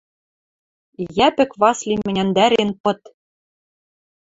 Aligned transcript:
Йӓпӹк 1.17 1.51
Васлим 1.61 2.01
ӹняндӓрен 2.09 2.71
пыт: 2.83 3.01